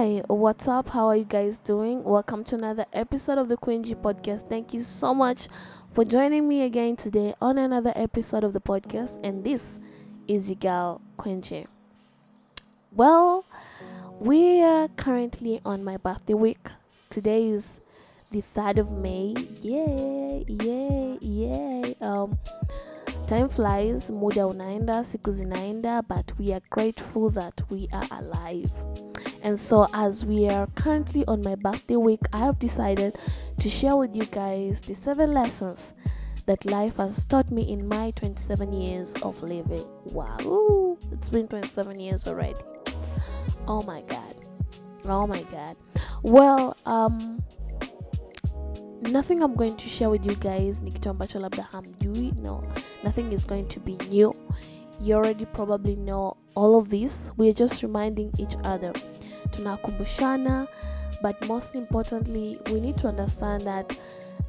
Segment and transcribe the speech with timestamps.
[0.00, 0.88] Hi, what's up?
[0.88, 2.02] How are you guys doing?
[2.04, 4.48] Welcome to another episode of the Queen G podcast.
[4.48, 5.48] Thank you so much
[5.92, 9.20] for joining me again today on another episode of the podcast.
[9.22, 9.78] And this
[10.26, 11.66] is your girl, Queen G.
[12.92, 13.44] Well,
[14.18, 16.66] we are currently on my birthday week.
[17.10, 17.82] Today is
[18.30, 19.34] the 3rd of May.
[19.60, 21.94] Yay, yay, yay.
[22.00, 22.38] Um,
[23.26, 28.72] time flies, muda unaenda, siku zinaenda, but we are grateful that we are alive.
[29.42, 33.16] And so, as we are currently on my birthday week, I have decided
[33.58, 35.94] to share with you guys the seven lessons
[36.46, 39.86] that life has taught me in my 27 years of living.
[40.04, 42.60] Wow, it's been 27 years already.
[43.66, 44.34] Oh my god.
[45.04, 45.76] Oh my god.
[46.22, 47.42] Well, um,
[49.00, 52.32] nothing I'm going to share with you guys ni kitu ambacho labda hamjui.
[52.42, 52.62] No,
[53.04, 54.34] nothing is going to be new.
[55.00, 57.32] You already probably know all of this.
[57.36, 58.92] We're just reminding each other.
[59.50, 60.68] Tunakumbushana,
[61.22, 63.98] but most importantly, we need to understand that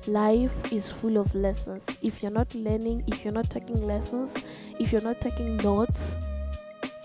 [0.08, 1.97] life is full of lessons.
[2.02, 4.45] If you're not learning, if you're not taking lessons,
[4.80, 6.17] if you're not taking notes,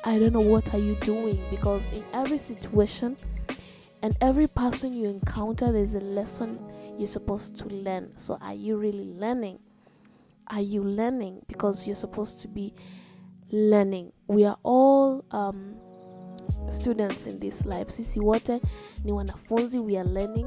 [0.04, 3.16] I don't know what are you doing because in every situation
[4.02, 6.60] and every person you encounter there's a lesson
[6.96, 8.16] you're supposed to learn.
[8.16, 9.58] So are you really learning?
[10.48, 12.72] Are you learning because you're supposed to be
[13.50, 14.12] learning.
[14.26, 15.76] We are all um,
[16.68, 17.90] students in this life.
[17.92, 18.60] Sisi wote
[19.04, 20.46] ni wanafunzi, we are learning.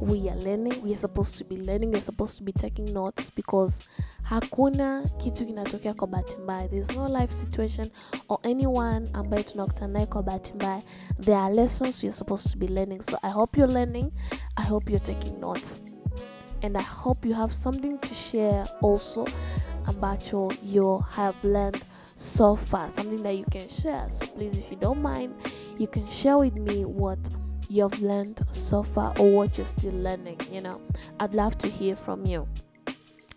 [0.00, 0.82] We are learning.
[0.82, 1.90] We are supposed to be learning.
[1.92, 3.84] We are supposed to be taking notes because
[4.22, 6.68] hakuna kitu kinatokea kwa bahati mbaya.
[6.68, 7.88] There is no life situation
[8.28, 10.82] or anyone ambaye tunakutana naye kwa bahati mbaya.
[11.20, 13.02] There are lessons you're supposed to be learning.
[13.02, 14.12] So I hope you're learning.
[14.56, 15.82] I hope you're taking notes.
[16.62, 19.24] And I hope you have something to share also
[19.86, 21.84] ambacho you have learned
[22.22, 24.06] so far, something that you can share.
[24.10, 25.34] So please, if you don't mind,
[25.76, 27.18] you can share with me what
[27.68, 30.38] you've learned so far or what you're still learning.
[30.50, 30.80] You know,
[31.18, 32.46] I'd love to hear from you.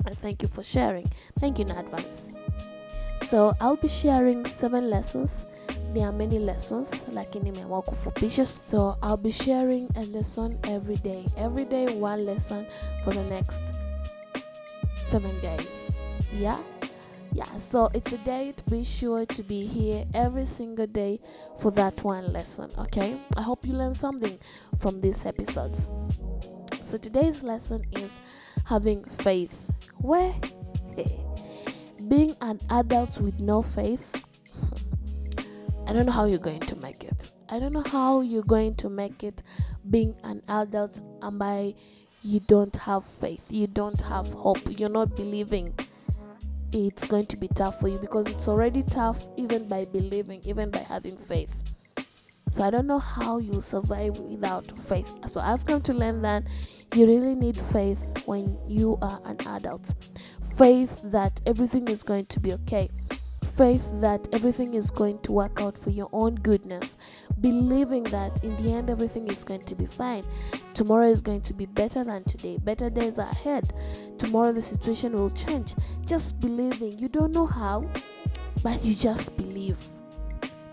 [0.05, 1.09] And thank you for sharing.
[1.39, 2.31] Thank you in advance.
[3.25, 5.47] So I'll be sharing seven lessons.
[5.93, 8.45] There are many lessons, lakini nimeamua kufupisha.
[8.45, 11.25] So I'll be sharing a lesson every day.
[11.37, 12.67] Every day one lesson
[13.03, 13.73] for the next
[14.95, 15.67] seven days.
[16.37, 16.59] Yeah?
[17.35, 18.63] Yeah, so it's a date.
[18.69, 21.19] Be sure to be here every single day
[21.59, 23.19] for that one lesson, okay?
[23.35, 24.39] I hope you learn something
[24.79, 25.89] from these episodes.
[26.81, 28.21] So today's lesson is
[28.63, 29.69] having faith.
[29.97, 30.33] Where?
[32.07, 34.25] Being an adult with no faith,
[35.87, 37.31] I don't know how you're going to make it.
[37.49, 39.43] I don't know how you're going to make it
[39.89, 41.75] being an adult and by
[42.21, 45.75] you don't have faith, you don't have hope, you're not believing
[46.75, 50.69] it's going to be tough for you because it's already tough even by believing, even
[50.69, 51.73] by having faith.
[52.49, 55.17] So I don't know how you survive without faith.
[55.27, 56.43] So I've come to learn that
[56.93, 59.93] you really need faith when you are an adult.
[60.57, 62.89] Faith that everything is going to be okay.
[63.57, 66.97] Faith that everything is going to work out for your own goodness.
[67.39, 70.25] Believing that in the end everything is going to be fine.
[70.73, 72.57] Tomorrow is going to be better than today.
[72.57, 73.71] Better days are ahead.
[74.17, 75.73] Tomorrow the situation will change.
[76.05, 76.99] Just believing.
[76.99, 77.89] You don't know how,
[78.61, 79.77] but you just believe.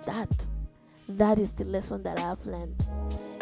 [0.05, 0.49] That
[1.09, 2.85] that is the lesson that I've learned.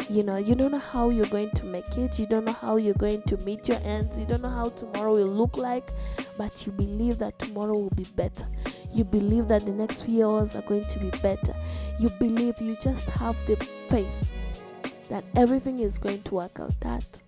[0.09, 2.75] You know, you don't know how you're going to make it, you don't know how
[2.75, 5.89] you're going to meet your ends, you don't know how tomorrow will look like,
[6.37, 8.45] but you believe that tomorrow will be better.
[8.93, 11.55] You believe that the next few hours are going to be better.
[11.99, 13.55] You believe you just have the
[13.89, 14.33] faith
[15.09, 16.79] that everything is going to work out.
[16.81, 17.21] That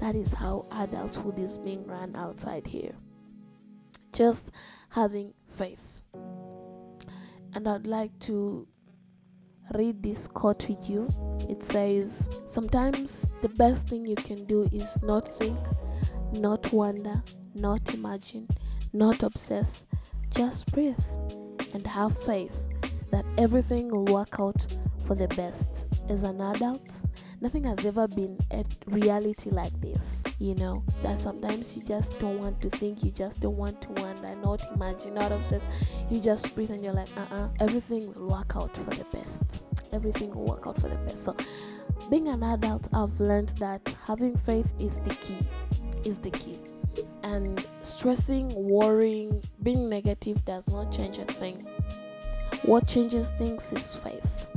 [0.00, 2.92] that is how adulthood is being run outside here.
[4.12, 4.50] Just
[4.88, 6.02] having faith.
[7.54, 8.66] And I'd like to
[9.74, 11.08] read this quote with you.
[11.48, 15.58] It says, Sometimes the best thing you can do is not think,
[16.34, 17.22] not wonder,
[17.54, 18.48] not imagine,
[18.92, 19.86] not obsess.
[20.34, 20.98] Just breathe
[21.74, 22.56] and have faith
[23.10, 24.66] that everything will work out
[25.06, 25.86] for the best.
[26.08, 27.02] As an adult,
[27.40, 30.82] nothing has ever been a reality like this, you know.
[31.02, 34.66] That sometimes you just don't want to think, you just don't want to wonder, not
[34.74, 35.68] imagine, not obsess.
[36.10, 39.66] You just breathe and you're like, uh uh everything will work out for the best.
[39.92, 41.24] Everything will work out for the best.
[41.24, 41.36] So,
[42.08, 45.38] being an adult, I've learned that having faith is the key.
[46.04, 46.58] Is the key.
[47.22, 51.66] And stressing, worrying, being negative does not change a thing.
[52.64, 54.48] What changes things is faith.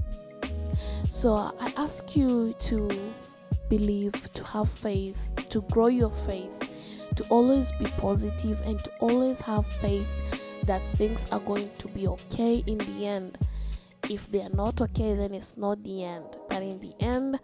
[1.08, 2.90] So I ask you to
[3.70, 6.72] believe, to have faith, to grow your faith,
[7.16, 10.08] to always be positive, and to always have faith
[10.66, 13.38] that things are going to be okay in the end.
[14.10, 16.38] If they are not okay, then it's not the end.
[16.50, 17.40] that in the end,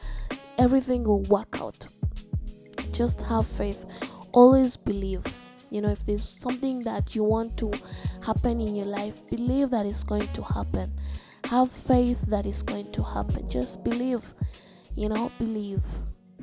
[0.57, 1.87] everything will work out.
[2.91, 3.85] Just have faith.
[4.33, 5.23] Always believe.
[5.69, 7.71] You know, if there's something that you want to
[8.23, 10.91] happen in your life, believe that it's going to happen.
[11.49, 13.49] Have faith that it's going to happen.
[13.49, 14.33] Just believe.
[14.95, 15.83] You know, believe.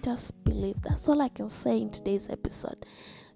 [0.02, 0.80] Just believe.
[0.82, 2.86] That's all I can say in today's episode.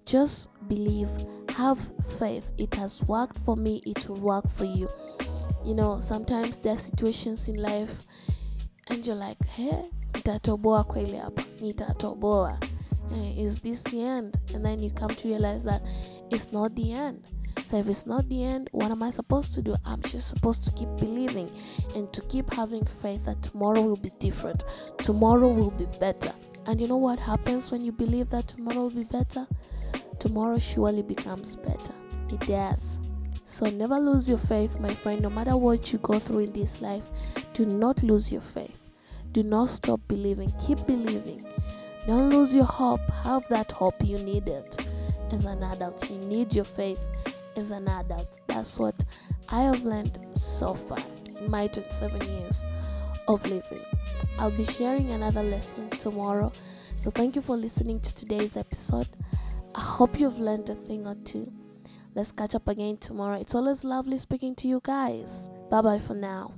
[0.05, 1.09] Just believe.
[1.57, 1.79] Have
[2.17, 2.51] faith.
[2.57, 4.89] It has worked for me, it will work for you.
[5.63, 8.05] You know, sometimes there are situations in life
[8.89, 12.72] and you're like, hey, nitatoboa kweli hapa, nitatoboa.
[13.11, 14.37] Eh, is this the end?
[14.53, 15.81] And then you come to realize that
[16.31, 17.23] it's not the end.
[17.65, 19.75] So if it's not the end, what am I supposed to do?
[19.85, 21.49] I'm just supposed to keep believing
[21.95, 24.63] and to keep having faith that tomorrow will be different.
[24.97, 26.33] Tomorrow will be better.
[26.65, 29.47] And you know what happens when you believe that tomorrow will be better?
[30.19, 31.93] Tomorrow surely becomes better.
[32.29, 32.99] It does.
[33.45, 35.21] So never lose your faith, my friend.
[35.21, 37.05] No matter what you go through in this life,
[37.53, 38.77] do not lose your faith.
[39.31, 40.51] Do not stop believing.
[40.65, 41.45] Keep believing.
[42.07, 43.01] Don't lose your hope.
[43.23, 43.95] Have that hope.
[44.03, 44.87] You need it
[45.31, 46.09] as an adult.
[46.09, 47.01] You need your faith
[47.55, 48.41] as an adult.
[48.47, 49.03] That's what
[49.49, 50.99] I have learned so far
[51.39, 52.65] in my 27 years
[53.27, 53.81] of living.
[54.37, 56.51] I'll be sharing another lesson tomorrow.
[56.95, 59.07] So thank you for listening to today's episode.
[59.75, 61.51] I hope you've learned a thing or two.
[62.15, 63.37] Let's catch up again tomorrow.
[63.39, 65.49] It's always lovely speaking to you guys.
[65.71, 66.53] Bye bye for now.